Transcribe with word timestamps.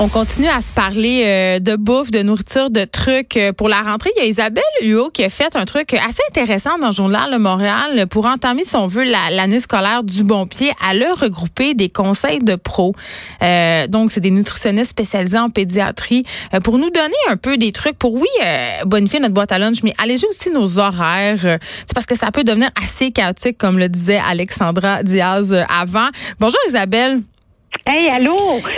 On 0.00 0.06
continue 0.06 0.46
à 0.46 0.60
se 0.60 0.72
parler 0.72 1.24
euh, 1.26 1.58
de 1.58 1.74
bouffe, 1.74 2.12
de 2.12 2.22
nourriture, 2.22 2.70
de 2.70 2.84
trucs 2.84 3.36
euh, 3.36 3.52
pour 3.52 3.68
la 3.68 3.80
rentrée. 3.80 4.10
Il 4.16 4.20
y 4.20 4.26
a 4.26 4.28
Isabelle 4.28 4.62
Huot 4.82 5.10
qui 5.10 5.24
a 5.24 5.28
fait 5.28 5.56
un 5.56 5.64
truc 5.64 5.92
assez 5.92 6.22
intéressant 6.28 6.78
dans 6.78 6.90
le 6.90 6.92
journal 6.92 7.32
Le 7.32 7.40
Montréal 7.40 8.06
pour 8.06 8.26
entamer, 8.26 8.62
si 8.62 8.76
on 8.76 8.86
veut, 8.86 9.02
l'année 9.02 9.58
scolaire 9.58 10.04
du 10.04 10.22
bon 10.22 10.46
pied. 10.46 10.70
Elle 10.88 11.02
a 11.02 11.14
regroupé 11.14 11.74
des 11.74 11.88
conseils 11.88 12.38
de 12.38 12.54
pros. 12.54 12.94
Euh, 13.42 13.88
donc, 13.88 14.12
c'est 14.12 14.20
des 14.20 14.30
nutritionnistes 14.30 14.90
spécialisés 14.90 15.38
en 15.38 15.50
pédiatrie 15.50 16.22
pour 16.62 16.78
nous 16.78 16.90
donner 16.90 17.16
un 17.28 17.36
peu 17.36 17.56
des 17.56 17.72
trucs 17.72 17.98
pour, 17.98 18.14
oui, 18.14 18.28
bonifier 18.86 19.18
notre 19.18 19.34
boîte 19.34 19.50
à 19.50 19.58
lunch, 19.58 19.82
mais 19.82 19.94
alléger 19.98 20.28
aussi 20.28 20.52
nos 20.52 20.78
horaires. 20.78 21.40
c'est 21.40 21.94
parce 21.94 22.06
que 22.06 22.16
ça 22.16 22.30
peut 22.30 22.44
devenir 22.44 22.70
assez 22.80 23.10
chaotique, 23.10 23.58
comme 23.58 23.80
le 23.80 23.88
disait 23.88 24.20
Alexandra 24.24 25.02
Diaz 25.02 25.52
avant. 25.68 26.08
Bonjour 26.38 26.60
Isabelle. 26.68 27.20
Hey, 27.90 28.10
allô? 28.10 28.36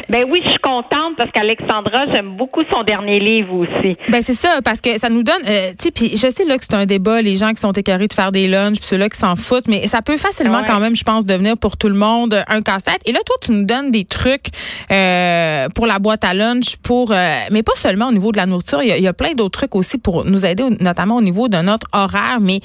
Ben 0.09 0.25
oui, 0.31 0.41
je 0.45 0.51
suis 0.51 0.61
contente 0.61 1.17
parce 1.17 1.33
qu'Alexandra, 1.33 2.07
j'aime 2.15 2.37
beaucoup 2.37 2.63
son 2.73 2.85
dernier 2.85 3.19
livre 3.19 3.55
aussi. 3.55 3.97
Ben 4.09 4.23
c'est 4.23 4.35
ça, 4.35 4.61
parce 4.63 4.81
que 4.81 5.01
ça 5.01 5.09
nous 5.09 5.25
donne, 5.25 5.43
euh, 5.49 5.71
tu 5.77 5.87
sais, 5.87 5.91
puis 5.91 6.11
je 6.11 6.31
sais 6.31 6.45
là 6.45 6.57
que 6.57 6.63
c'est 6.63 6.77
un 6.77 6.87
débat, 6.87 7.21
les 7.21 7.35
gens 7.35 7.51
qui 7.51 7.61
sont 7.61 7.73
écœurés 7.73 8.07
de 8.07 8.13
faire 8.13 8.31
des 8.31 8.47
lunchs, 8.47 8.77
puis 8.79 8.87
ceux-là 8.87 9.09
qui 9.09 9.19
s'en 9.19 9.35
foutent, 9.35 9.67
mais 9.67 9.89
ça 9.89 10.01
peut 10.01 10.17
facilement 10.17 10.63
quand 10.65 10.79
même, 10.79 10.95
je 10.95 11.03
pense, 11.03 11.27
devenir 11.27 11.57
pour 11.57 11.77
tout 11.77 11.89
le 11.89 11.97
monde 11.97 12.45
un 12.47 12.63
casse-tête. 12.63 13.01
Et 13.05 13.11
là, 13.11 13.19
toi, 13.27 13.35
tu 13.43 13.51
nous 13.51 13.65
donnes 13.65 13.91
des 13.91 14.05
trucs 14.05 14.47
euh, 14.93 15.69
pour 15.75 15.89
la 15.89 15.99
boîte 15.99 16.23
à 16.23 16.33
lunch, 16.33 16.77
pour, 16.77 17.11
euh, 17.11 17.35
mais 17.51 17.65
pas 17.65 17.75
seulement 17.75 18.11
au 18.11 18.13
niveau 18.13 18.31
de 18.31 18.37
la 18.37 18.47
nourriture, 18.47 18.81
il 18.81 18.97
y 18.97 19.09
a, 19.09 19.13
plein 19.13 19.33
d'autres 19.33 19.59
trucs 19.59 19.75
aussi 19.75 19.99
pour 19.99 20.25
nous 20.25 20.47
aider, 20.47 20.63
notamment 20.79 21.17
au 21.17 21.23
niveau 21.23 21.49
de 21.49 21.57
notre 21.57 21.89
horaire, 21.93 22.39
mais 22.41 22.61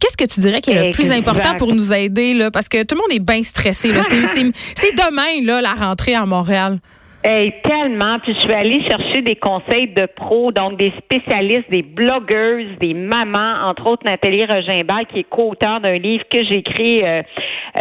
Qu'est-ce 0.00 0.16
que 0.16 0.24
tu 0.24 0.40
dirais 0.40 0.60
qui 0.60 0.70
est 0.70 0.84
le 0.84 0.90
plus 0.90 1.10
important 1.10 1.54
pour 1.56 1.74
nous 1.74 1.92
aider 1.92 2.34
là? 2.34 2.50
Parce 2.50 2.68
que 2.68 2.82
tout 2.82 2.94
le 2.94 3.00
monde 3.00 3.12
est 3.12 3.24
bien 3.24 3.42
stressé 3.42 3.92
là. 3.92 4.02
C'est 4.02 4.92
demain 4.92 5.44
là 5.46 5.62
la 5.62 5.72
rentrée 5.72 6.14
à 6.14 6.26
Montréal. 6.26 6.78
Tellement. 7.26 8.20
Puis 8.20 8.34
je 8.34 8.40
suis 8.42 8.52
allée 8.52 8.80
chercher 8.88 9.20
des 9.22 9.34
conseils 9.34 9.88
de 9.88 10.06
pros, 10.06 10.52
donc 10.52 10.76
des 10.76 10.92
spécialistes, 10.98 11.68
des 11.68 11.82
blogueuses, 11.82 12.78
des 12.78 12.94
mamans, 12.94 13.66
entre 13.68 13.84
autres 13.88 14.04
Nathalie 14.04 14.44
Rogimbal, 14.44 15.06
qui 15.06 15.20
est 15.20 15.28
co-auteur 15.28 15.80
d'un 15.80 15.98
livre 15.98 16.22
que 16.30 16.44
j'ai 16.44 16.58
écrit 16.58 17.02
euh, 17.02 17.22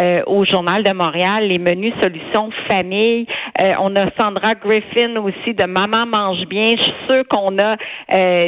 euh, 0.01 0.23
au 0.25 0.45
Journal 0.45 0.81
de 0.81 0.91
Montréal, 0.93 1.47
Les 1.47 1.59
menus 1.59 1.93
solutions 2.01 2.49
famille. 2.67 3.27
Euh, 3.61 3.73
on 3.81 3.95
a 3.95 4.09
Sandra 4.19 4.55
Griffin 4.55 5.16
aussi 5.17 5.53
de 5.53 5.66
Maman 5.66 6.07
mange 6.07 6.43
bien. 6.47 6.69
Je 6.69 6.81
suis 6.81 6.93
sûre 7.11 7.27
qu'on 7.27 7.55
a 7.59 7.75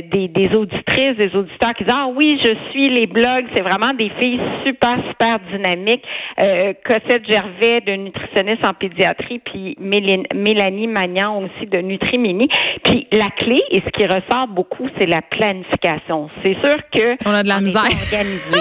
des, 0.02 0.28
des 0.30 0.50
auditrices, 0.58 1.16
des 1.18 1.36
auditeurs 1.36 1.76
qui 1.76 1.84
disent 1.84 1.94
Ah 1.94 2.08
oui, 2.16 2.40
je 2.44 2.72
suis 2.72 2.90
les 2.90 3.06
blogs. 3.06 3.46
C'est 3.56 3.62
vraiment 3.62 3.94
des 3.94 4.12
filles 4.20 4.40
super, 4.66 4.98
super 5.10 5.40
dynamiques. 5.52 6.04
Cossette 6.38 7.30
Gervais, 7.30 7.82
de 7.82 7.92
nutritionniste 7.94 8.66
en 8.66 8.74
pédiatrie, 8.74 9.40
puis 9.40 9.76
Mélanie 9.80 10.87
Magnan 10.88 11.44
aussi 11.44 11.68
de 11.70 11.80
Nutrimini. 11.80 12.48
Puis 12.84 13.08
la 13.12 13.30
clé, 13.32 13.60
et 13.72 13.82
ce 13.82 13.90
qui 13.92 14.06
ressort 14.06 14.48
beaucoup, 14.48 14.88
c'est 15.00 15.06
la 15.06 15.22
planification. 15.22 16.30
C'est 16.44 16.56
sûr 16.64 16.78
que 16.94 17.16
on 17.26 17.34
a 17.34 17.44
de 17.44 17.48
la 17.48 17.62
misère. 17.62 17.84
oui, 17.84 18.60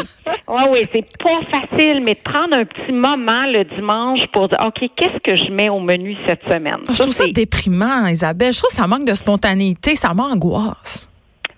oui, 0.70 0.80
c'est 0.92 1.06
pas 1.18 1.40
facile, 1.50 2.02
mais 2.02 2.14
de 2.14 2.20
prendre 2.20 2.56
un 2.56 2.64
petit 2.64 2.92
moment 2.92 3.46
le 3.46 3.64
dimanche 3.76 4.20
pour 4.32 4.48
dire, 4.48 4.58
OK, 4.64 4.88
qu'est-ce 4.96 5.18
que 5.22 5.36
je 5.36 5.50
mets 5.52 5.68
au 5.68 5.80
menu 5.80 6.16
cette 6.26 6.42
semaine? 6.50 6.80
Je 6.90 6.98
trouve 6.98 7.12
ça 7.12 7.26
déprimant, 7.26 8.06
Isabelle. 8.06 8.52
Je 8.52 8.58
trouve 8.58 8.70
que 8.70 8.76
ça 8.76 8.86
manque 8.86 9.06
de 9.06 9.14
spontanéité, 9.14 9.94
ça 9.94 10.14
m'angoisse. 10.14 11.08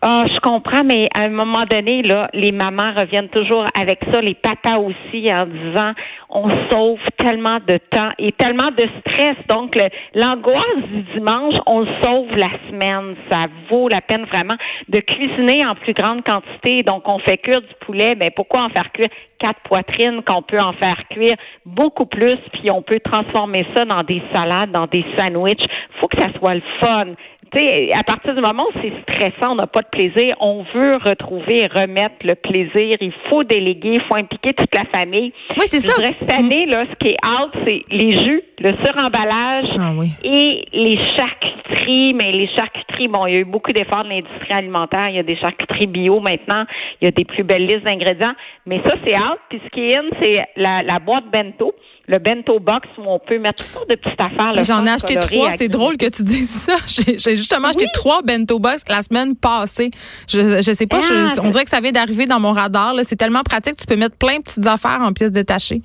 Ah, 0.01 0.27
je 0.33 0.39
comprends, 0.39 0.85
mais 0.85 1.09
à 1.13 1.23
un 1.23 1.31
moment 1.31 1.65
donné, 1.69 2.03
là, 2.03 2.31
les 2.33 2.53
mamans 2.53 2.93
reviennent 2.97 3.31
toujours 3.31 3.65
avec 3.75 3.99
ça, 4.13 4.21
les 4.21 4.35
papas 4.35 4.79
aussi, 4.79 5.29
en 5.33 5.45
disant 5.45 5.93
on 6.31 6.49
sauve 6.71 7.01
tellement 7.17 7.59
de 7.67 7.79
temps 7.91 8.11
et 8.19 8.31
tellement 8.33 8.71
de 8.71 8.87
stress. 9.01 9.37
Donc, 9.49 9.77
l'angoisse 10.15 10.85
du 10.93 11.03
dimanche, 11.15 11.55
on 11.67 11.85
sauve 12.03 12.31
la 12.37 12.51
semaine. 12.69 13.17
Ça 13.29 13.47
vaut 13.69 13.89
la 13.89 14.01
peine 14.01 14.25
vraiment 14.27 14.57
de 14.89 15.01
cuisiner 15.01 15.67
en 15.67 15.75
plus 15.75 15.95
grande 15.95 16.23
quantité. 16.23 16.85
Donc, 16.85 17.09
on 17.09 17.19
fait 17.19 17.39
cuire 17.39 17.63
du 17.63 17.75
poulet, 17.81 18.15
mais 18.15 18.31
pourquoi 18.31 18.65
en 18.65 18.69
faire 18.69 18.93
cuire 18.93 19.11
quatre 19.41 19.61
poitrines 19.63 20.23
qu'on 20.23 20.43
peut 20.43 20.61
en 20.61 20.75
faire 20.75 21.03
cuire 21.11 21.37
beaucoup 21.65 22.07
plus, 22.07 22.39
puis 22.53 22.71
on 22.71 22.83
peut 22.83 23.01
transformer 23.01 23.67
ça 23.75 23.85
dans 23.85 24.03
des 24.03 24.23
salades, 24.33 24.71
dans 24.71 24.87
des 24.87 25.05
sandwichs? 25.17 25.65
Faut 26.01 26.09
que 26.09 26.21
ça 26.21 26.29
soit 26.39 26.55
le 26.55 26.63
fun 26.81 27.07
sais, 27.55 27.91
à 27.93 28.03
partir 28.03 28.35
du 28.35 28.41
moment 28.41 28.67
où 28.69 28.81
c'est 28.83 28.93
stressant, 29.03 29.53
on 29.53 29.55
n'a 29.57 29.67
pas 29.67 29.83
de 29.83 29.89
plaisir, 29.89 30.37
on 30.41 30.65
veut 30.75 30.97
retrouver 30.97 31.61
et 31.61 31.67
remettre 31.67 32.17
le 32.25 32.35
plaisir. 32.35 32.97
Il 33.01 33.13
faut 33.29 33.45
déléguer, 33.45 33.95
il 33.95 34.03
faut 34.03 34.17
impliquer 34.17 34.53
toute 34.55 34.75
la 34.75 34.85
famille. 34.95 35.33
Oui, 35.51 35.65
c'est 35.67 35.81
ça. 35.81 35.95
cette 36.21 36.31
année, 36.31 36.67
là, 36.67 36.85
ce 36.91 36.97
qui 36.97 37.13
est 37.13 37.27
out, 37.27 37.53
c'est 37.67 37.83
les 37.91 38.13
jus, 38.13 38.43
le 38.59 38.75
suremballage 38.85 39.67
ah, 39.79 39.93
et 40.25 40.65
les 40.73 40.99
charcuteries. 41.17 42.15
Mais 42.15 42.33
les 42.33 42.49
charcuteries, 42.49 43.09
bon, 43.09 43.27
il 43.27 43.35
y 43.35 43.37
a 43.37 43.41
eu 43.41 43.45
beaucoup 43.45 43.73
d'efforts 43.73 44.05
de 44.05 44.11
l'industrie 44.11 44.53
alimentaire. 44.53 45.09
Il 45.09 45.17
y 45.17 45.21
a 45.21 45.23
des 45.23 45.37
charcuteries 45.37 45.87
bio 45.87 46.21
maintenant. 46.21 46.65
Il 47.01 47.07
y 47.07 47.09
a 47.09 47.11
des 47.11 47.25
plus 47.25 47.45
belles 47.45 47.67
listes 47.67 47.85
d'ingrédients. 47.85 48.35
Mais 48.67 48.81
ça, 48.85 48.95
c'est 49.07 49.17
out. 49.17 49.39
Puis 49.49 49.61
ce 49.65 49.71
qui 49.71 49.89
est 49.89 49.97
in, 49.97 50.05
c'est 50.23 50.45
la, 50.57 50.83
la 50.83 50.99
boîte 50.99 51.25
bento 51.33 51.75
le 52.09 52.19
bento 52.19 52.59
box 52.59 52.89
où 52.97 53.03
on 53.07 53.19
peut 53.19 53.39
mettre 53.39 53.63
toutes 53.63 53.73
sortes 53.73 53.91
de 53.91 53.95
petites 53.95 54.21
affaires. 54.21 54.65
J'en 54.65 54.85
ai 54.87 54.91
acheté 54.91 55.17
trois. 55.17 55.53
C'est 55.53 55.69
drôle 55.69 55.99
que 55.99 56.09
tu 56.09 56.23
dises 56.25 56.49
ça. 56.49 56.77
J'ai 56.87 57.37
justement 57.37 57.69
acheté 57.69 57.87
trois 57.93 58.23
bento 58.23 58.59
box 58.59 58.83
la 58.89 59.03
semaine 59.03 59.37
passée. 59.37 59.91
Je, 60.27 60.63
je 60.63 60.73
sais 60.73 60.87
pas, 60.87 61.01
ah, 61.03 61.41
on 61.45 61.51
dirait 61.51 61.65
que 61.65 61.71
ça 61.71 61.81
vient 61.81 61.93
d'arriver 61.93 62.27
dans 62.27 62.41
mon 62.41 62.53
radar. 62.53 62.95
C'est 63.03 63.17
tellement 63.17 63.43
pratique. 63.43 63.77
Tu 63.77 63.87
peux 63.87 63.97
mettre 63.97 64.17
plein 64.17 64.39
de 64.39 64.43
petites 64.43 64.67
affaires 64.67 65.01
en 65.03 65.13
pièces 65.13 65.33
détachées. 65.33 65.83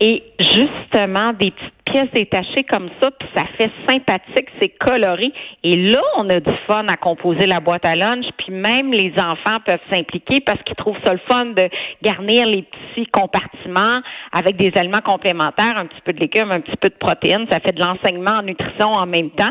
Et 0.00 0.22
justement, 0.38 1.32
des 1.32 1.50
petites 1.50 1.77
pièces 1.90 2.10
détachées 2.12 2.64
comme 2.68 2.88
ça, 3.00 3.10
puis 3.10 3.28
ça 3.34 3.44
fait 3.56 3.70
sympathique, 3.88 4.48
c'est 4.60 4.70
coloré. 4.70 5.32
Et 5.64 5.76
là, 5.76 6.00
on 6.16 6.28
a 6.30 6.40
du 6.40 6.52
fun 6.66 6.86
à 6.88 6.96
composer 6.96 7.46
la 7.46 7.60
boîte 7.60 7.86
à 7.86 7.94
lunch, 7.94 8.26
puis 8.38 8.52
même 8.52 8.92
les 8.92 9.12
enfants 9.18 9.58
peuvent 9.64 9.78
s'impliquer 9.90 10.40
parce 10.40 10.62
qu'ils 10.62 10.76
trouvent 10.76 10.98
ça 11.04 11.12
le 11.12 11.20
fun 11.30 11.46
de 11.46 11.68
garnir 12.02 12.46
les 12.46 12.62
petits 12.62 13.06
compartiments 13.06 14.00
avec 14.32 14.56
des 14.56 14.72
aliments 14.76 15.02
complémentaires, 15.04 15.76
un 15.76 15.86
petit 15.86 16.00
peu 16.04 16.12
de 16.12 16.20
légumes, 16.20 16.50
un 16.50 16.60
petit 16.60 16.76
peu 16.76 16.88
de 16.88 16.94
protéines. 16.98 17.46
Ça 17.50 17.60
fait 17.60 17.72
de 17.72 17.82
l'enseignement 17.82 18.38
en 18.38 18.42
nutrition 18.42 18.88
en 18.88 19.06
même 19.06 19.30
temps. 19.30 19.50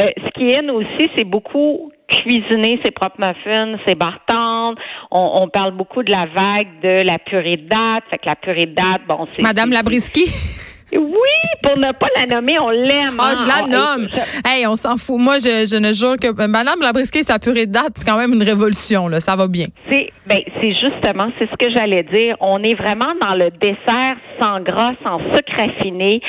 Euh, 0.00 0.10
ce 0.16 0.30
qui 0.32 0.52
est 0.52 0.68
aussi, 0.70 1.10
c'est 1.16 1.24
beaucoup 1.24 1.92
cuisiner 2.08 2.80
ses 2.84 2.90
propres 2.90 3.20
muffins, 3.20 3.78
ses 3.86 3.94
bartendes. 3.94 4.78
On, 5.10 5.42
on, 5.42 5.48
parle 5.48 5.72
beaucoup 5.72 6.02
de 6.02 6.10
la 6.10 6.26
vague 6.26 6.80
de 6.82 7.02
la 7.04 7.18
purée 7.18 7.58
de 7.58 7.68
date. 7.68 8.04
Fait 8.10 8.18
que 8.18 8.26
la 8.26 8.34
purée 8.34 8.66
de 8.66 8.74
date, 8.74 9.02
bon, 9.06 9.26
c'est... 9.32 9.42
Madame 9.42 9.70
Labriski. 9.70 10.57
Oui, 10.92 11.38
pour 11.62 11.76
ne 11.76 11.92
pas 11.92 12.06
la 12.18 12.36
nommer, 12.36 12.56
on 12.60 12.70
l'aime. 12.70 13.16
Ah, 13.18 13.34
je 13.36 13.46
la 13.46 13.64
hein. 13.64 13.96
nomme. 13.96 14.08
Hey, 14.44 14.66
on 14.66 14.76
s'en 14.76 14.96
fout. 14.96 15.18
Moi, 15.18 15.38
je, 15.38 15.66
je, 15.70 15.76
ne 15.76 15.92
jure 15.92 16.16
que 16.16 16.46
Madame 16.46 16.80
Labriski, 16.80 17.22
sa 17.22 17.38
purée 17.38 17.66
de 17.66 17.72
date, 17.72 17.92
c'est 17.96 18.06
quand 18.06 18.18
même 18.18 18.32
une 18.32 18.42
révolution. 18.42 19.08
Là. 19.08 19.20
Ça 19.20 19.36
va 19.36 19.48
bien. 19.48 19.66
C'est 19.90 20.10
ben, 20.28 20.40
c'est 20.60 20.74
justement, 20.74 21.30
c'est 21.38 21.48
ce 21.50 21.56
que 21.56 21.70
j'allais 21.72 22.02
dire. 22.02 22.36
On 22.40 22.62
est 22.62 22.74
vraiment 22.74 23.14
dans 23.22 23.34
le 23.34 23.50
dessert 23.50 24.16
sans 24.38 24.60
gras, 24.60 24.92
sans 25.02 25.18
sucre 25.34 25.52
raffiné. 25.56 26.20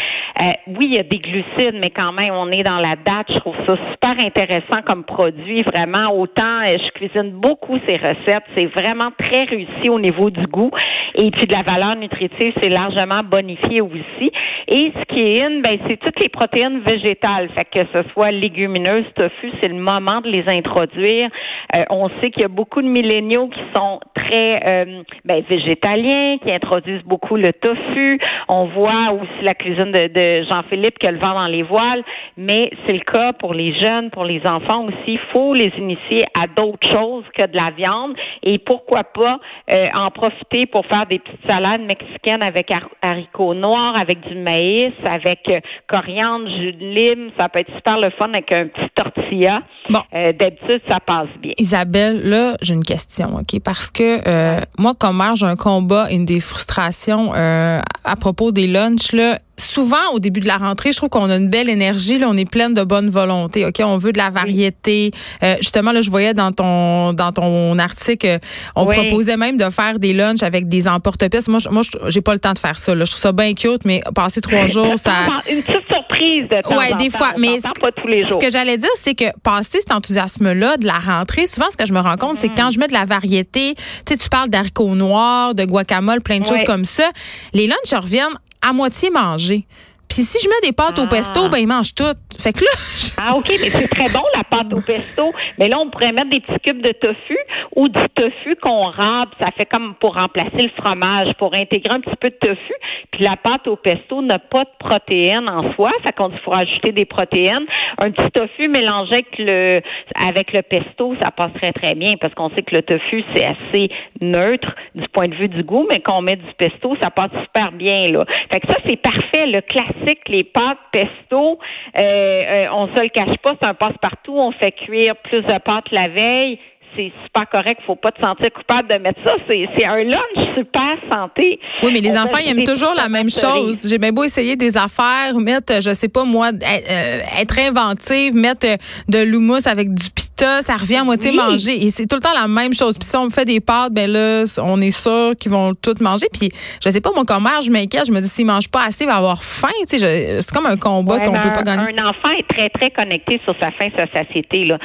Euh, 0.42 0.52
oui, 0.68 0.88
il 0.92 0.96
y 0.96 1.00
a 1.00 1.03
des 1.03 1.18
glucides, 1.18 1.75
mais 1.81 1.90
quand 1.90 2.14
même, 2.14 2.31
on 2.31 2.50
est 2.50 2.64
dans 2.64 2.78
la 2.78 2.96
date. 2.96 3.28
Je 3.28 3.40
trouve 3.40 3.56
ça 3.68 3.75
super 3.92 4.25
intéressant 4.25 4.81
comme 4.88 5.03
produit. 5.03 5.64
Vraiment, 5.64 6.18
autant 6.18 6.62
euh, 6.62 6.78
je 6.78 6.92
cuisine 6.92 7.31
beaucoup 7.31 7.78
ces 7.90 7.98
recettes. 7.98 8.46
C'est 8.56 8.68
vraiment 8.68 9.09
très 9.18 9.44
réussi 9.44 9.90
au 9.90 10.00
niveau 10.00 10.30
du 10.30 10.46
goût. 10.48 10.72
Et 11.16 11.30
puis 11.31 11.46
de 11.46 11.53
la 11.53 11.64
valeur 11.64 11.98
nutritive, 11.98 12.53
c'est 12.62 12.69
largement 12.69 13.24
bonifié 13.24 13.81
aussi. 13.81 14.31
Et 14.68 14.92
ce 14.96 15.16
qui 15.16 15.22
est 15.22 15.44
in, 15.44 15.62
ben, 15.62 15.80
c'est 15.88 15.98
toutes 15.98 16.20
les 16.20 16.30
protéines 16.30 16.80
végétales. 16.82 17.50
Fait 17.58 17.66
que 17.66 17.88
ce 17.94 18.10
soit 18.12 18.32
légumineuses, 18.32 19.06
tofu, 19.16 19.52
c'est 19.62 19.70
le 19.70 19.80
moment 19.80 20.22
de 20.22 20.30
les 20.30 20.44
introduire. 20.48 21.30
Euh, 21.75 21.84
on 21.91 22.09
sait 22.22 22.31
qu'il 22.31 22.41
y 22.41 22.46
a 22.46 22.50
beaucoup 22.50 22.81
de 22.81 22.88
milléniaux 22.88 23.47
qui 23.47 23.59
sont 23.75 24.00
très 24.16 24.62
euh, 24.66 25.03
ben, 25.24 25.44
végétaliens, 25.47 26.38
qui 26.40 26.52
introduisent 26.52 27.03
beaucoup 27.03 27.35
le 27.35 27.53
tofu. 27.53 28.19
On 28.47 28.66
voit 28.66 29.13
aussi 29.13 29.44
la 29.44 29.53
cuisine 29.53 29.91
de, 29.91 30.44
Jean-Philippe 30.50 30.97
qui 30.97 31.07
a 31.07 31.12
le 31.12 31.19
vent 31.19 31.34
dans 31.34 31.47
les 31.47 31.63
voiles, 31.63 32.03
mais 32.38 32.72
c'est 32.85 32.94
le 32.94 33.02
cas 33.02 33.34
pour 33.34 33.53
les 33.53 33.80
jeunes, 33.80 34.10
pour 34.10 34.24
les 34.24 34.42
enfants 34.48 34.86
aussi. 34.86 34.95
Il 35.13 35.19
faut 35.31 35.54
les 35.54 35.71
initier 35.77 36.25
à 36.36 36.48
d'autres 36.48 36.89
choses 36.89 37.25
que 37.38 37.45
de 37.45 37.56
la 37.56 37.71
viande 37.71 38.16
et 38.42 38.57
pourquoi 38.57 39.04
pas 39.04 39.39
euh, 39.71 39.88
en 39.94 40.10
profiter 40.10 40.66
pour 40.66 40.86
faire 40.88 41.06
des 41.06 41.19
petites 41.19 41.48
salades 41.48 41.81
mexicaines 41.81 42.42
avec 42.42 42.71
haricots 43.01 43.54
noirs, 43.54 43.94
avec 44.00 44.21
du 44.27 44.36
maïs, 44.36 44.94
avec 45.06 45.50
coriandre, 45.88 46.48
jus 46.50 46.74
de 46.74 46.86
lime. 46.86 47.30
Ça 47.39 47.48
peut 47.50 47.60
être 47.60 47.74
super 47.75 47.98
le 47.98 48.10
fun 48.12 48.30
avec 48.33 48.51
un 48.56 48.68
petit 48.68 48.89
tortilla. 48.95 49.62
Bon. 49.89 50.00
D'habitude, 50.12 50.81
ça 50.89 51.00
passe 51.00 51.30
bien. 51.39 51.54
Isabelle, 51.59 52.21
là, 52.23 52.56
j'ai 52.61 52.73
une 52.73 52.85
question, 52.85 53.35
OK? 53.35 53.59
Parce 53.63 53.91
que 53.91 54.21
euh, 54.27 54.59
moi, 54.77 54.94
comme 54.97 55.17
mère, 55.17 55.35
j'ai 55.35 55.45
un 55.45 55.57
combat, 55.57 56.09
une 56.09 56.25
des 56.25 56.39
frustrations 56.39 57.33
euh, 57.35 57.81
à 58.06 58.15
propos 58.15 58.51
des 58.51 58.65
lunchs. 58.65 59.11
Là, 59.11 59.39
souvent, 59.57 60.13
au 60.13 60.19
début 60.19 60.39
de 60.39 60.47
la 60.47 60.57
rentrée, 60.57 60.91
je 60.94 60.97
trouve 60.97 61.09
qu'on 61.09 61.29
a 61.29 61.35
une 61.35 61.50
belle 61.50 61.69
énergie. 61.69 62.17
Là, 62.17 62.27
on 62.29 62.38
est 62.38 62.50
pleine 62.50 62.73
de 62.73 62.83
bonne 62.83 63.09
volonté. 63.09 63.65
Ok, 63.65 63.81
on 63.83 63.97
veut 63.97 64.13
de 64.13 64.17
la 64.17 64.29
variété. 64.29 65.11
Euh, 65.44 65.56
justement, 65.59 65.91
là, 65.91 66.01
je 66.01 66.09
voyais 66.09 66.33
dans 66.33 66.51
ton 66.53 67.13
dans 67.13 67.31
ton 67.33 67.77
article, 67.77 68.39
on 68.75 68.85
proposait 68.85 69.38
même 69.38 69.57
de 69.57 69.69
faire 69.69 70.00
des 70.00 70.13
lunchs 70.13 70.44
avec 70.44 70.67
des 70.67 70.88
emporte-pièces. 70.88 71.50
Moi, 71.50 71.59
moi, 71.71 71.83
j'ai 72.07 72.21
pas 72.21 72.33
le 72.33 72.39
temps 72.39 72.53
de 72.53 72.59
faire 72.59 72.77
ça. 72.77 72.95
Là. 72.95 73.03
Je 73.03 73.11
trouve 73.11 73.21
ça 73.21 73.31
bien 73.33 73.53
cute, 73.53 73.83
mais 73.85 74.01
passer 74.15 74.39
trois 74.39 74.67
jours, 74.67 74.94
ça. 74.97 75.11
Une 75.50 75.61
petite 75.61 75.88
surprise 76.19 76.48
surprise 76.48 76.50
de 76.50 76.62
temps 76.62 76.77
Ouais, 76.77 76.94
en 76.94 76.98
des 76.98 77.10
temps. 77.10 77.18
fois, 77.18 77.33
mais 77.38 77.60
s'entend 77.60 77.81
pas 77.81 77.92
tous 77.92 78.07
les 78.07 78.24
Ce 78.24 78.33
que 78.36 78.51
j'allais 78.51 78.77
dire, 78.77 78.89
c'est 78.95 79.16
que 79.16 79.25
passer 79.44 79.80
cet 79.80 79.92
enthousiasme-là 79.92 80.77
de 80.77 80.86
la 80.86 81.00
rentrée, 81.00 81.48
souvent, 81.48 81.69
ce 81.69 81.77
que 81.77 81.86
je 81.86 81.94
me 81.94 82.00
rends 82.00 82.18
compte, 82.18 82.38
c'est 82.38 82.50
que 82.50 82.56
quand 82.56 82.69
je 82.69 82.80
mets 82.80 82.88
de 82.88 82.94
la 82.94 83.06
variété, 83.06 83.75
tu 83.75 83.83
sais, 84.07 84.18
tu 84.18 84.30
parles 84.30 84.50
d'haricots 84.50 84.95
noirs, 84.95 85.56
de 85.56 85.66
guacamole, 85.66 86.21
plein 86.21 86.39
de 86.39 86.45
choses 86.45 86.63
comme 86.66 86.86
ça, 86.86 87.10
les 87.54 87.68
lunchs 87.68 87.94
reviennent 87.94 88.38
à 88.68 88.74
moitié 88.74 89.10
mangés. 89.10 89.66
Puis 90.09 90.23
si 90.23 90.39
je 90.44 90.50
mets 90.50 90.67
des 90.67 90.75
pâtes 90.75 90.97
au 91.00 91.03
Ah. 91.06 91.07
pesto, 91.07 91.50
ben 91.50 91.59
ils 91.59 91.67
mangent 91.67 91.94
toutes. 91.94 92.17
Fait 92.41 92.51
que 92.51 92.61
là, 92.65 92.71
je- 92.97 93.09
Ah, 93.21 93.35
OK, 93.35 93.47
mais 93.50 93.69
c'est 93.69 93.88
très 93.89 94.09
bon, 94.11 94.23
la 94.35 94.44
pâte 94.44 94.73
au 94.73 94.81
pesto. 94.81 95.31
Mais 95.59 95.67
là, 95.69 95.77
on 95.79 95.89
pourrait 95.89 96.11
mettre 96.11 96.29
des 96.29 96.39
petits 96.39 96.59
cubes 96.61 96.81
de 96.81 96.91
tofu 96.94 97.38
ou 97.75 97.88
du 97.89 98.01
tofu 98.15 98.56
qu'on 98.61 98.85
râpe. 98.85 99.29
Ça 99.39 99.47
fait 99.57 99.65
comme 99.65 99.94
pour 100.00 100.15
remplacer 100.15 100.63
le 100.63 100.71
fromage, 100.81 101.33
pour 101.38 101.53
intégrer 101.53 101.94
un 101.94 102.00
petit 102.01 102.15
peu 102.19 102.29
de 102.29 102.35
tofu. 102.41 102.73
Puis 103.11 103.23
la 103.23 103.35
pâte 103.38 103.67
au 103.67 103.75
pesto 103.75 104.21
n'a 104.21 104.39
pas 104.39 104.63
de 104.63 104.69
protéines 104.79 105.50
en 105.50 105.73
soi. 105.75 105.91
Fait 106.03 106.13
qu'on 106.13 106.31
faut 106.44 106.51
rajouter 106.51 106.91
des 106.91 107.06
protéines. 107.06 107.65
Un 108.03 108.11
petit 108.11 108.31
tofu 108.31 108.67
mélangé 108.67 109.13
avec 109.13 109.27
le, 109.38 109.81
avec 110.15 110.53
le 110.53 110.61
pesto, 110.63 111.15
ça 111.21 111.29
passe 111.31 111.51
très, 111.61 111.71
très 111.71 111.94
bien 111.95 112.13
parce 112.19 112.33
qu'on 112.33 112.50
sait 112.51 112.61
que 112.63 112.75
le 112.75 112.81
tofu, 112.83 113.23
c'est 113.35 113.45
assez 113.45 113.89
neutre 114.21 114.73
du 114.95 115.07
point 115.09 115.27
de 115.27 115.35
vue 115.35 115.50
du 115.50 115.63
goût, 115.63 115.85
mais 115.89 116.00
qu'on 116.00 116.21
met 116.21 116.38
du 116.38 116.53
pesto, 116.57 116.95
ça 117.01 117.11
passe 117.11 117.31
super 117.44 117.71
bien, 117.73 118.03
là. 118.09 118.25
Fait 118.51 118.59
que 118.59 118.67
ça, 118.67 118.77
c'est 118.88 118.95
parfait. 118.97 119.45
Le 119.47 119.61
classique, 119.61 119.99
les 120.28 120.44
pâtes 120.44 120.78
pesto, 120.92 121.60
euh, 121.98 122.01
euh, 122.01 122.68
on 122.72 122.88
se 122.96 123.01
le 123.01 123.10
cache 123.10 123.38
pas, 123.44 123.56
c'est 123.60 123.68
un 123.68 123.74
passe-partout. 123.74 124.36
On 124.38 124.51
fait 124.51 124.72
cuire 124.72 125.16
plus 125.18 125.42
de 125.42 125.60
pâtes 125.60 125.92
la 125.92 126.07
veille. 126.07 126.60
C'est 126.95 127.12
super 127.25 127.47
correct. 127.50 127.81
Faut 127.86 127.95
pas 127.95 128.12
te 128.12 128.21
sentir 128.21 128.47
coupable 128.53 128.89
de 128.89 128.97
mettre 128.97 129.19
ça. 129.25 129.33
C'est, 129.50 129.68
c'est 129.77 129.86
un 129.86 130.03
lunch 130.03 130.56
super 130.57 130.95
santé. 131.12 131.59
oui, 131.83 131.91
mais 131.94 132.01
les 132.01 132.18
On 132.18 132.24
enfants, 132.24 132.38
ils 132.44 132.50
aiment 132.51 132.63
toujours 132.65 132.94
la 132.95 133.07
même 133.09 133.30
chose. 133.30 133.88
J'ai 133.89 133.97
bien 133.97 134.12
beau 134.12 134.24
essayer 134.24 134.56
des 134.56 134.75
affaires, 134.77 135.36
mettre, 135.36 135.81
je 135.81 135.94
sais 135.94 136.09
pas 136.09 136.24
moi, 136.25 136.50
être, 136.50 136.91
euh, 136.91 137.41
être 137.41 137.59
inventive, 137.59 138.33
mettre 138.33 138.68
euh, 138.68 138.75
de 139.07 139.19
l'houmous 139.24 139.68
avec 139.68 139.94
du 139.94 140.09
pita, 140.09 140.62
ça 140.62 140.75
revient 140.75 140.97
à 140.97 141.03
moitié 141.03 141.31
Oui. 141.31 141.38
manger. 141.38 141.83
Et 141.86 141.89
c'est 141.89 142.06
tout 142.07 142.15
le 142.15 142.21
temps 142.21 142.33
la 142.33 142.47
même 142.47 142.74
chose. 142.74 142.97
Puis 142.97 143.07
si 143.07 143.15
on 143.18 143.25
me 143.25 143.30
fait 143.30 143.45
des 143.45 143.59
pâtes, 143.59 143.94
ben 143.94 144.09
là, 144.12 144.44
on 144.63 144.81
est 144.81 144.92
sûr 144.92 145.33
qu'ils 145.39 145.51
vont 145.51 145.74
toutes 145.75 146.01
manger. 146.01 146.27
Puis 146.33 146.50
je 146.83 146.89
sais 146.89 147.01
pas, 147.01 147.12
mon 147.15 147.24
commère, 147.25 147.62
je 147.62 147.69
m'inquiète. 147.71 148.07
Je 148.07 148.12
me 148.12 148.19
dis, 148.19 148.27
s'ils 148.27 148.45
mangent 148.45 148.69
pas 148.69 148.83
assez, 148.85 149.03
il 149.03 149.07
va 149.07 149.15
avoir 149.18 149.44
faim. 149.44 149.68
Tu 149.89 149.97
sais, 149.97 150.38
je- 150.38 150.42
c'est 150.42 150.51
comme 150.53 150.65
un 150.65 150.77
combat 150.77 151.15
Ouais, 151.15 151.25
qu'on 151.25 151.31
ben, 151.33 151.39
peut 151.42 151.51
pas 151.51 151.63
gagner. 151.63 151.83
Un 151.97 152.07
enfant 152.07 152.30
est 152.38 152.47
très, 152.47 152.69
très 152.69 152.89
connecté 152.92 153.39
sur 153.45 153.53
sa 153.62 153.71
faim, 153.71 153.89
sa 153.97 154.06
satiété. 154.18 154.65
Là. 154.65 154.77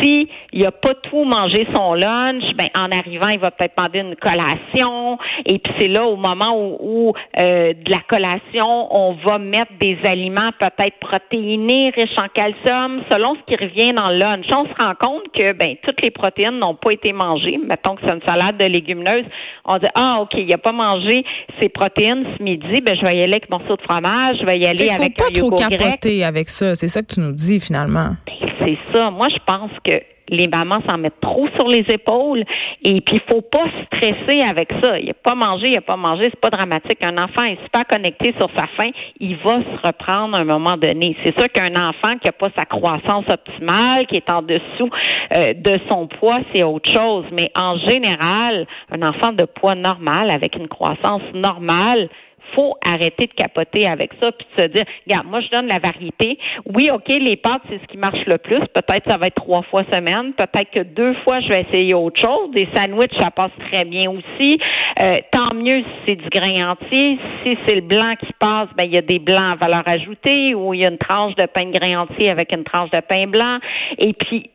Si 0.00 0.28
il 0.52 0.64
a 0.66 0.70
pas 0.72 0.94
tout 0.94 1.24
mangé 1.24 1.37
son 1.74 1.94
lunch, 1.94 2.44
ben 2.56 2.66
en 2.78 2.90
arrivant, 2.90 3.28
il 3.28 3.38
va 3.38 3.50
peut-être 3.50 3.74
demander 3.76 4.00
une 4.00 4.16
collation. 4.16 5.18
Et 5.46 5.58
puis 5.58 5.72
c'est 5.78 5.88
là 5.88 6.04
au 6.04 6.16
moment 6.16 6.52
où, 6.56 6.76
où, 6.80 7.12
euh, 7.40 7.72
de 7.72 7.90
la 7.90 8.00
collation, 8.08 8.88
on 8.94 9.14
va 9.26 9.38
mettre 9.38 9.72
des 9.80 9.98
aliments 10.04 10.50
peut-être 10.58 10.98
protéinés, 11.00 11.90
riches 11.94 12.16
en 12.20 12.28
calcium, 12.32 13.02
selon 13.10 13.34
ce 13.36 13.40
qui 13.54 13.56
revient 13.62 13.92
dans 13.92 14.08
le 14.10 14.18
lunch. 14.18 14.46
On 14.50 14.64
se 14.64 14.74
rend 14.82 14.94
compte 14.98 15.24
que 15.32 15.52
ben 15.52 15.76
toutes 15.86 16.02
les 16.02 16.10
protéines 16.10 16.58
n'ont 16.58 16.74
pas 16.74 16.92
été 16.92 17.12
mangées. 17.12 17.58
Mettons 17.68 17.94
que 17.96 18.02
c'est 18.06 18.14
une 18.14 18.22
salade 18.26 18.56
de 18.58 18.66
légumineuses. 18.66 19.26
On 19.64 19.78
dit 19.78 19.86
ah 19.94 20.18
ok, 20.22 20.34
il 20.36 20.52
a 20.52 20.58
pas 20.58 20.72
mangé 20.72 21.24
ses 21.60 21.68
protéines 21.68 22.24
ce 22.36 22.42
midi, 22.42 22.80
ben 22.80 22.96
je 22.96 23.04
vais 23.06 23.16
y 23.16 23.22
aller 23.22 23.32
avec 23.34 23.44
un 23.50 23.58
morceau 23.58 23.76
de 23.76 23.82
fromage, 23.82 24.36
je 24.40 24.46
vais 24.46 24.58
y 24.58 24.66
aller 24.66 24.84
Il 24.86 24.90
faut 24.92 25.02
avec 25.02 25.16
pas 25.16 25.26
un 25.26 25.32
trop 25.32 25.50
grec. 25.50 25.78
capoter 25.78 26.24
avec 26.24 26.48
ça. 26.48 26.74
C'est 26.74 26.88
ça 26.88 27.02
que 27.02 27.12
tu 27.14 27.20
nous 27.20 27.32
dis 27.32 27.60
finalement. 27.60 28.10
Ben, 28.26 28.48
c'est 28.60 28.78
ça. 28.94 29.10
Moi, 29.10 29.28
je 29.28 29.38
pense 29.46 29.70
que 29.84 29.92
les 30.28 30.48
mamans 30.48 30.80
s'en 30.88 30.98
mettent 30.98 31.20
trop 31.20 31.48
sur 31.56 31.68
les 31.68 31.84
épaules 31.88 32.44
et 32.82 33.00
puis 33.00 33.20
faut 33.28 33.42
pas 33.42 33.66
stresser 33.86 34.40
avec 34.42 34.70
ça. 34.82 34.98
Il 34.98 35.10
a 35.10 35.14
pas 35.14 35.34
mangé, 35.34 35.68
il 35.68 35.76
a 35.76 35.80
pas 35.80 35.96
mangé, 35.96 36.30
c'est 36.30 36.40
pas 36.40 36.50
dramatique. 36.50 37.02
Un 37.02 37.18
enfant 37.18 37.44
est 37.44 37.58
super 37.64 37.86
connecté 37.86 38.34
sur 38.38 38.48
sa 38.56 38.66
faim, 38.76 38.90
il 39.20 39.36
va 39.36 39.60
se 39.62 39.86
reprendre 39.86 40.36
à 40.36 40.40
un 40.40 40.44
moment 40.44 40.76
donné. 40.76 41.16
C'est 41.22 41.38
sûr 41.38 41.50
qu'un 41.50 41.74
enfant 41.76 42.16
qui 42.20 42.28
a 42.28 42.32
pas 42.32 42.50
sa 42.56 42.64
croissance 42.64 43.24
optimale, 43.28 44.06
qui 44.06 44.16
est 44.16 44.30
en 44.30 44.42
dessous 44.42 44.90
euh, 45.36 45.54
de 45.54 45.78
son 45.90 46.06
poids, 46.06 46.40
c'est 46.52 46.62
autre 46.62 46.90
chose. 46.92 47.24
Mais 47.32 47.50
en 47.56 47.76
général, 47.78 48.66
un 48.90 49.02
enfant 49.02 49.32
de 49.32 49.44
poids 49.44 49.74
normal 49.74 50.30
avec 50.30 50.56
une 50.56 50.68
croissance 50.68 51.22
normale, 51.34 52.08
faut 52.54 52.76
arrêter 52.84 53.26
de 53.26 53.32
capoter 53.32 53.86
avec 53.86 54.12
ça 54.20 54.32
puis 54.32 54.46
de 54.56 54.62
se 54.62 54.68
dire, 54.68 54.84
regarde, 55.06 55.26
moi 55.26 55.40
je 55.40 55.48
donne 55.50 55.66
la 55.66 55.78
variété. 55.78 56.38
Oui, 56.74 56.90
ok, 56.90 57.08
les 57.08 57.36
pâtes 57.36 57.62
c'est 57.68 57.80
ce 57.80 57.86
qui 57.86 57.96
marche 57.96 58.24
le 58.26 58.38
plus. 58.38 58.60
Peut-être 58.74 59.10
ça 59.10 59.16
va 59.16 59.26
être 59.26 59.34
trois 59.34 59.62
fois 59.62 59.84
semaine. 59.92 60.32
Peut-être 60.34 60.70
que 60.70 60.82
deux 60.82 61.14
fois 61.24 61.40
je 61.40 61.48
vais 61.48 61.66
essayer 61.70 61.94
autre 61.94 62.20
chose. 62.20 62.50
Des 62.52 62.68
sandwichs 62.74 63.16
ça 63.18 63.30
passe 63.30 63.52
très 63.70 63.84
bien 63.84 64.10
aussi. 64.10 64.58
Euh, 65.02 65.18
tant 65.30 65.54
mieux 65.54 65.82
si 65.82 65.96
c'est 66.06 66.16
du 66.16 66.28
grain 66.28 66.72
entier. 66.72 67.18
Si 67.44 67.56
c'est 67.66 67.76
le 67.76 67.82
blanc 67.82 68.14
qui 68.20 68.32
passe, 68.38 68.68
ben 68.76 68.84
il 68.84 68.92
y 68.92 68.98
a 68.98 69.02
des 69.02 69.18
blancs 69.18 69.56
à 69.60 69.66
valeur 69.66 69.82
ajoutée 69.86 70.54
ou 70.54 70.74
il 70.74 70.80
y 70.80 70.84
a 70.84 70.90
une 70.90 70.98
tranche 70.98 71.34
de 71.36 71.46
pain 71.46 71.66
de 71.66 71.78
grain 71.78 72.00
entier 72.02 72.30
avec 72.30 72.52
une 72.52 72.64
tranche 72.64 72.90
de 72.90 73.00
pain 73.00 73.26
blanc. 73.26 73.58
Et 73.98 74.12
puis 74.12 74.50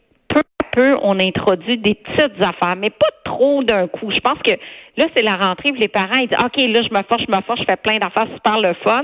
peu 0.76 0.96
on 1.02 1.20
introduit 1.20 1.78
des 1.78 1.96
petites 1.96 2.42
affaires, 2.42 2.76
mais 2.78 2.90
pas 2.90 3.08
trop 3.24 3.64
d'un 3.64 3.88
coup. 3.88 4.12
Je 4.12 4.20
pense 4.20 4.38
que 4.44 4.52
là, 4.52 5.06
c'est 5.16 5.22
la 5.24 5.34
rentrée, 5.36 5.72
les 5.72 5.88
parents, 5.88 6.20
ils 6.20 6.28
disent, 6.28 6.38
OK, 6.44 6.58
là, 6.58 6.82
je 6.88 6.94
me 6.94 7.04
force, 7.08 7.24
je 7.28 7.36
me 7.36 7.42
force, 7.44 7.60
je 7.62 7.66
fais 7.70 7.78
plein 7.78 7.98
d'affaires 8.00 8.28
super 8.34 8.60
le 8.60 8.74
fun. 8.84 9.02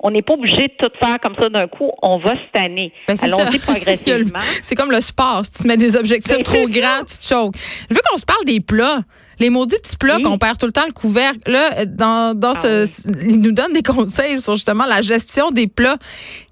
On 0.00 0.10
n'est 0.10 0.22
pas 0.22 0.34
obligé 0.34 0.68
de 0.68 0.74
tout 0.78 0.90
faire 1.02 1.18
comme 1.22 1.34
ça 1.40 1.48
d'un 1.48 1.66
coup. 1.68 1.90
On 2.02 2.18
va 2.18 2.30
cette 2.30 2.64
année. 2.64 2.92
Ben, 3.06 3.16
c'est 3.16 3.26
Allons-y 3.32 3.58
progressivement. 3.66 4.38
c'est 4.62 4.74
comme 4.74 4.90
le 4.90 5.00
sport. 5.00 5.44
Si 5.44 5.52
tu 5.52 5.62
te 5.64 5.68
mets 5.68 5.76
des 5.76 5.96
objectifs 5.96 6.36
Ben, 6.36 6.42
trop 6.42 6.68
grands, 6.68 7.04
tu 7.06 7.18
te 7.18 7.24
choques. 7.26 7.54
Je 7.90 7.94
veux 7.94 8.00
qu'on 8.10 8.16
se 8.18 8.26
parle 8.26 8.44
des 8.44 8.60
plats. 8.60 9.00
Les 9.40 9.50
maudits 9.50 9.76
petits 9.82 9.96
plats 9.96 10.16
Oui. 10.16 10.22
qu'on 10.22 10.38
perd 10.38 10.58
tout 10.58 10.66
le 10.66 10.72
temps 10.72 10.86
le 10.86 10.92
couvercle. 10.92 11.38
Là, 11.50 11.84
dans, 11.86 12.34
dans 12.36 12.52
Ah 12.56 12.60
ce, 12.86 13.08
il 13.28 13.40
nous 13.40 13.52
donne 13.52 13.72
des 13.72 13.82
conseils 13.82 14.40
sur 14.40 14.54
justement 14.54 14.84
la 14.86 15.00
gestion 15.00 15.50
des 15.50 15.66
plats. 15.68 15.96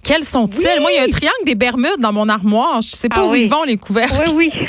Quels 0.05 0.25
sont-ils? 0.25 0.61
Oui. 0.77 0.81
Moi, 0.81 0.91
il 0.93 0.97
y 0.97 1.01
a 1.01 1.05
un 1.05 1.09
triangle 1.09 1.35
des 1.45 1.55
Bermudes 1.57 1.99
dans 2.01 2.13
mon 2.13 2.29
armoire. 2.29 2.83
Je 2.83 2.89
sais 2.91 3.09
pas 3.09 3.23
Ah 3.23 3.27
où 3.27 3.35
ils 3.35 3.49
vont, 3.49 3.65
les 3.65 3.77
couvercles. 3.77 4.23
Oui, 4.37 4.51
oui. 4.55 4.61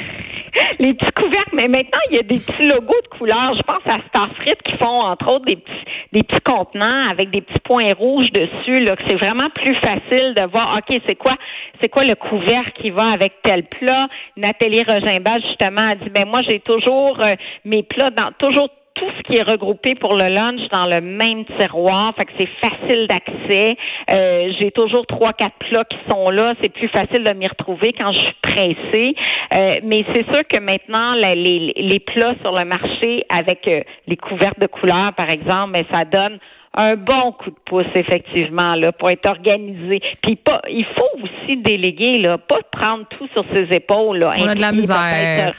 Les 0.79 0.94
petits 0.94 1.12
couvercles, 1.12 1.56
mais 1.56 1.68
maintenant, 1.68 2.00
il 2.12 2.18
y 2.18 2.19
a 2.19 2.24
des 2.24 2.38
petits 2.38 2.68
logos 2.68 3.01
de 3.03 3.18
couleurs. 3.18 3.56
Je 3.56 3.63
pense 3.63 3.81
à 3.88 3.97
Starfrit 4.09 4.53
qui 4.63 4.77
font, 4.77 5.01
entre 5.01 5.33
autres, 5.33 5.45
des 5.45 5.56
petits, 5.56 5.85
des 6.13 6.24
petits 6.24 6.41
contenants 6.41 7.09
avec 7.09 7.31
des 7.31 7.41
petits 7.41 7.59
points 7.62 7.94
rouges 7.94 8.31
dessus, 8.31 8.83
là, 8.83 8.95
c'est 9.07 9.15
vraiment 9.15 9.50
plus 9.50 9.75
facile 9.75 10.33
de 10.35 10.50
voir, 10.50 10.77
OK, 10.77 11.01
c'est 11.07 11.15
quoi, 11.15 11.35
c'est 11.81 11.89
quoi 11.89 12.03
le 12.03 12.15
couvercle 12.15 12.71
qui 12.81 12.91
va 12.91 13.12
avec 13.12 13.33
tel 13.44 13.63
plat? 13.63 14.07
Nathalie 14.35 14.83
Rogimbal, 14.83 15.41
justement, 15.41 15.89
a 15.89 15.95
dit, 15.95 16.09
ben, 16.09 16.27
moi, 16.27 16.41
j'ai 16.47 16.59
toujours 16.59 17.19
euh, 17.21 17.35
mes 17.65 17.83
plats 17.83 18.12
dans, 18.12 18.31
toujours 18.38 18.69
tout 18.99 19.05
ce 19.17 19.21
qui 19.23 19.38
est 19.38 19.44
regroupé 19.44 19.95
pour 19.95 20.15
le 20.15 20.27
lunch 20.27 20.61
dans 20.71 20.85
le 20.85 21.01
même 21.01 21.45
tiroir, 21.59 22.13
fait 22.17 22.25
que 22.25 22.31
c'est 22.39 22.49
facile 22.61 23.07
d'accès. 23.07 23.75
Euh, 24.13 24.51
j'ai 24.59 24.71
toujours 24.71 25.05
trois, 25.05 25.33
quatre 25.33 25.55
plats 25.69 25.85
qui 25.85 25.97
sont 26.09 26.29
là. 26.29 26.53
C'est 26.61 26.73
plus 26.73 26.88
facile 26.89 27.23
de 27.23 27.31
m'y 27.33 27.47
retrouver 27.47 27.94
quand 27.94 28.11
je 28.11 28.19
suis 28.19 28.35
pressée. 28.41 29.16
Euh, 29.56 29.80
mais 29.83 30.04
c'est 30.13 30.25
sûr 30.33 30.44
que 30.47 30.59
maintenant, 30.59 31.13
la- 31.13 31.35
les, 31.35 31.73
les 31.77 31.99
plats 31.99 32.33
sur 32.42 32.51
le 32.54 32.66
marché 32.66 33.23
avec 33.30 33.68
euh, 33.68 33.81
les 34.07 34.18
couvertes 34.18 34.59
de 34.59 34.68
couleurs, 34.68 35.13
par 35.16 35.30
exemple, 35.30 35.69
mais 35.73 35.85
ça 35.94 36.04
donne 36.06 36.39
un 36.80 36.95
bon 36.95 37.31
coup 37.31 37.49
de 37.49 37.56
pouce, 37.66 37.85
effectivement, 37.95 38.73
là, 38.75 38.92
pour 38.92 39.09
être 39.09 39.27
organisé. 39.30 39.99
Puis 40.21 40.35
pas, 40.35 40.61
il 40.69 40.85
faut 40.85 41.19
aussi 41.23 41.57
déléguer, 41.57 42.19
là, 42.19 42.37
pas 42.37 42.59
prendre 42.71 43.06
tout 43.18 43.27
sur 43.33 43.44
ses 43.56 43.75
épaules. 43.75 44.19
Là, 44.19 44.33
On 44.39 44.47
a 44.47 44.56
de 44.56 44.61
la 44.61 44.71
misère. 44.71 45.54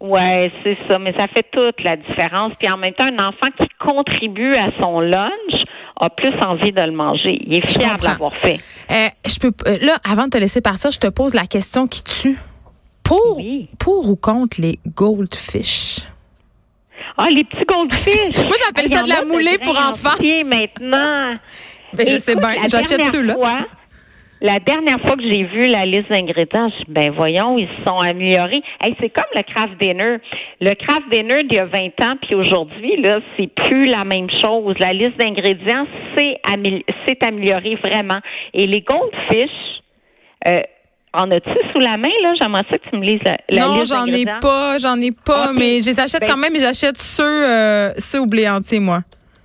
Ouais, 0.00 0.52
c'est 0.62 0.76
ça, 0.88 0.98
mais 0.98 1.12
ça 1.18 1.26
fait 1.28 1.46
toute 1.52 1.82
la 1.82 1.96
différence. 1.96 2.52
Puis 2.58 2.70
en 2.70 2.76
même 2.76 2.92
temps, 2.94 3.06
un 3.06 3.28
enfant 3.28 3.48
qui 3.58 3.66
contribue 3.78 4.54
à 4.54 4.68
son 4.82 5.00
lunch 5.00 5.30
a 6.00 6.10
plus 6.10 6.32
envie 6.44 6.72
de 6.72 6.82
le 6.82 6.92
manger. 6.92 7.38
Il 7.46 7.54
est 7.54 7.66
fier 7.66 7.96
de 7.96 8.04
l'avoir 8.04 8.34
fait. 8.34 8.58
Euh, 8.90 9.08
je 9.26 9.38
peux, 9.38 9.52
euh, 9.66 9.78
là, 9.82 9.96
avant 10.08 10.24
de 10.24 10.30
te 10.30 10.38
laisser 10.38 10.60
partir, 10.60 10.90
je 10.90 10.98
te 10.98 11.06
pose 11.06 11.34
la 11.34 11.46
question 11.46 11.86
qui 11.86 12.02
tue. 12.02 12.36
Pour, 13.02 13.36
Oui. 13.36 13.68
pour 13.78 14.08
ou 14.10 14.16
contre 14.16 14.60
les 14.60 14.78
goldfish? 14.96 16.00
Ah, 17.16 17.28
les 17.30 17.44
petits 17.44 17.64
goldfish. 17.66 18.44
Moi, 18.46 18.56
j'appelle 18.66 18.86
y 18.86 18.88
ça 18.88 19.02
de 19.02 19.08
la 19.08 19.24
moulée 19.24 19.58
pour 19.58 19.76
enfants. 19.76 20.16
maintenant. 20.46 21.30
Ben, 21.92 22.04
je 22.08 22.18
sais 22.18 22.34
bien, 22.34 22.56
j'achète 22.66 23.04
ceux-là. 23.04 23.36
La 24.46 24.58
dernière 24.58 25.00
fois 25.00 25.16
que 25.16 25.22
j'ai 25.22 25.42
vu 25.44 25.68
la 25.68 25.86
liste 25.86 26.10
d'ingrédients, 26.10 26.68
je 26.68 26.84
dis, 26.84 26.90
ben 26.90 27.10
voyons, 27.16 27.56
ils 27.56 27.66
se 27.66 27.84
sont 27.88 27.98
améliorés. 27.98 28.62
Hey, 28.82 28.94
c'est 29.00 29.08
comme 29.08 29.24
le 29.34 29.40
craft 29.42 29.80
dinner. 29.80 30.18
Le 30.60 30.74
craft 30.74 31.08
dinner 31.10 31.44
d'il 31.44 31.56
y 31.56 31.60
a 31.60 31.64
20 31.64 31.86
ans, 32.04 32.16
puis 32.20 32.34
aujourd'hui, 32.34 33.00
là, 33.00 33.20
c'est 33.38 33.46
plus 33.46 33.86
la 33.86 34.04
même 34.04 34.28
chose. 34.42 34.74
La 34.80 34.92
liste 34.92 35.16
d'ingrédients 35.18 35.86
s'est 36.14 36.36
amé- 36.44 36.84
s'est 37.08 37.16
améliorée 37.26 37.76
vraiment. 37.76 38.20
Et 38.52 38.66
les 38.66 38.82
goldfish, 38.82 39.50
euh, 40.46 40.60
en 41.14 41.30
as-tu 41.30 41.50
sous 41.72 41.78
la 41.78 41.96
main, 41.96 42.10
là? 42.22 42.34
J'aimerais 42.38 42.64
ça 42.70 42.76
que 42.76 42.90
tu 42.90 42.96
me 42.98 43.04
lises 43.04 43.20
la, 43.24 43.38
la 43.48 43.66
non, 43.66 43.74
liste 43.76 43.94
j'en 43.94 44.04
ai 44.04 44.26
pas, 44.42 44.76
j'en 44.78 45.00
ai 45.00 45.12
pas, 45.12 45.52
mais 45.54 45.80
je 45.80 45.86
les 45.86 46.00
achète 46.00 46.20
Ben- 46.20 46.28
quand 46.28 46.36
même, 46.36 46.52
mais 46.52 46.58
j'achète 46.60 46.98
ceux, 46.98 47.22
euh, 47.48 47.92
ceux 47.96 48.20
au 48.20 48.26
blé 48.26 48.46
entier, 48.46 48.78
moi. 48.80 48.98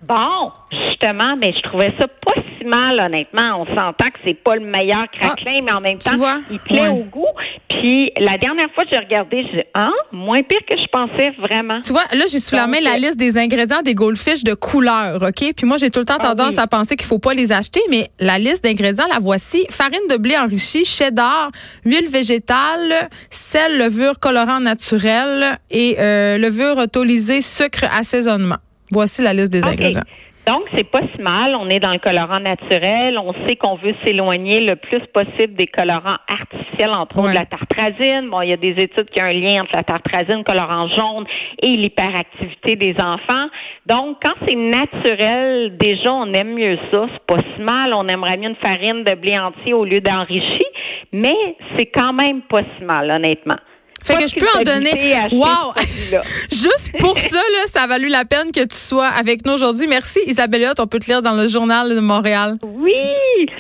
Bon, 0.08 0.52
justement, 0.88 1.36
mais 1.40 1.54
je 1.54 1.62
trouvais 1.62 1.94
ça 2.00 2.08
pas 2.08 2.34
si 2.58 2.66
mal, 2.66 3.00
honnêtement. 3.00 3.62
On 3.62 3.66
s'entend 3.66 4.10
que 4.12 4.20
c'est 4.24 4.34
pas 4.34 4.56
le 4.56 4.66
meilleur 4.66 5.06
craquelin, 5.12 5.62
mais 5.64 5.72
en 5.74 5.82
même 5.82 5.98
temps, 5.98 6.16
vois? 6.16 6.38
il 6.50 6.60
plaît 6.60 6.82
Ouais. 6.82 6.88
au 6.90 7.04
goût. 7.04 7.26
Puis 7.70 8.12
la 8.18 8.38
dernière 8.38 8.70
fois 8.74 8.84
que 8.86 8.90
j'ai 8.92 9.00
regardé, 9.00 9.44
j'ai 9.52 9.58
dit 9.62 9.68
ah, 9.74 9.92
moins 10.12 10.42
pire 10.44 10.60
que 10.70 10.76
je 10.78 10.88
pensais 10.92 11.32
vraiment. 11.40 11.80
Tu 11.82 11.92
vois, 11.94 12.04
là 12.14 12.26
j'ai 12.30 12.40
sous 12.40 12.56
la 12.56 12.68
main 12.68 12.80
la 12.82 12.98
liste 12.98 13.18
des 13.18 13.38
ingrédients 13.38 13.82
des 13.82 13.94
goldfish 13.96 14.44
de 14.44 14.54
couleur, 14.54 15.22
OK? 15.22 15.54
Puis 15.56 15.66
moi 15.66 15.78
j'ai 15.78 15.90
tout 15.90 16.00
le 16.00 16.06
temps 16.06 16.18
ah 16.20 16.28
tendance 16.36 16.58
à 16.58 16.68
penser 16.68 16.96
qu'il 16.98 17.06
faut 17.08 17.20
pas 17.20 17.34
les 17.34 17.52
acheter, 17.54 17.80
mais 17.90 18.10
la 18.20 18.38
liste 18.38 18.64
d'ingrédients 18.66 19.08
la 19.12 19.20
voici 19.20 19.66
farine 19.70 20.08
de 20.10 20.18
blé 20.18 20.38
enrichie, 20.38 20.84
cheddar, 20.84 21.52
huile 21.86 22.10
végétale, 22.10 23.10
sel, 23.30 23.78
levure, 23.78 24.20
colorant 24.20 24.60
naturel 24.60 25.58
et 25.72 25.96
euh, 26.00 26.38
levure 26.38 26.78
autolisée, 26.78 27.42
sucre, 27.42 27.86
assaisonnement. 27.98 28.58
Voici 28.92 29.22
la 29.22 29.34
liste 29.34 29.52
des 29.52 29.64
ingrédients. 29.64 30.04
Donc, 30.48 30.64
c'est 30.76 30.90
pas 30.90 31.02
si 31.16 31.22
mal. 31.22 31.56
On 31.56 31.70
est 31.70 31.80
dans 31.80 31.92
le 31.92 32.00
colorant 32.00 32.40
naturel. 32.40 33.20
On 33.20 33.34
sait 33.46 33.56
qu'on 33.56 33.76
veut 33.76 33.94
s'éloigner 34.04 34.62
le 34.62 34.78
plus 34.78 35.02
possible 35.14 35.54
des 35.54 35.68
colorants 35.68 36.18
artificiels, 36.28 36.90
entre 36.90 37.20
autres 37.20 37.34
la 37.34 37.46
tartrazine. 37.46 38.30
Bon, 38.32 38.42
il 38.42 38.50
y 38.50 38.54
a 38.54 38.58
des 38.58 38.74
études 38.82 39.12
qui 39.12 39.22
ont 39.22 39.26
un 39.26 39.34
lien 39.34 39.62
entre 39.62 39.76
la 39.76 39.84
tartrazine, 39.84 40.44
colorant 40.44 40.88
jaune 40.88 41.26
et 41.62 41.70
l'hyperactivité 41.70 42.76
des 42.78 42.96
enfants. 43.00 43.48
Donc, 43.86 44.18
quand 44.24 44.34
c'est 44.48 44.56
naturel, 44.56 45.78
déjà, 45.78 46.12
on 46.12 46.34
aime 46.34 46.56
mieux 46.56 46.80
ça. 46.92 47.06
C'est 47.14 47.26
pas 47.28 47.44
si 47.56 47.62
mal. 47.62 47.94
On 47.94 48.08
aimerait 48.08 48.38
mieux 48.38 48.50
une 48.50 48.56
farine 48.56 49.04
de 49.04 49.14
blé 49.14 49.38
entier 49.38 49.74
au 49.74 49.86
lieu 49.86 50.02
d'enrichi, 50.02 50.66
mais 51.12 51.56
c'est 51.78 51.88
quand 51.88 52.14
même 52.14 52.42
pas 52.42 52.62
si 52.76 52.84
mal, 52.84 53.12
honnêtement. 53.12 53.60
Fait 54.10 54.18
que 54.18 54.28
je 54.28 54.36
peux 54.36 54.48
en 54.58 54.62
donner. 54.62 55.16
Wow! 55.32 55.74
Juste 56.52 56.92
pour 57.00 57.18
ça, 57.20 57.38
là, 57.38 57.68
ça 57.68 57.84
a 57.84 57.88
valu 57.88 58.08
la 58.08 58.26
peine 58.26 58.52
que 58.52 58.62
tu 58.66 58.76
sois 58.76 59.08
avec 59.08 59.46
nous 59.46 59.54
aujourd'hui. 59.54 59.88
Merci, 59.88 60.20
Isabelle 60.26 60.74
On 60.80 60.88
peut 60.88 61.00
te 61.00 61.06
lire 61.06 61.22
dans 61.22 61.36
le 61.36 61.48
journal 61.48 61.94
de 61.94 62.00
Montréal. 62.00 62.58
Oui! 62.66 62.92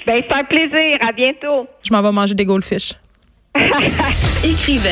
Ben, 0.08 0.24
c'est 0.27 0.36
un 0.36 0.44
plaisir. 0.46 0.98
À 1.08 1.12
bientôt. 1.12 1.68
Je 1.84 1.94
m'en 1.94 2.01
vais 2.01 2.12
manger 2.12 2.34
des 2.34 2.46
goldfish. 2.46 2.94
Écrivaine. 4.44 4.88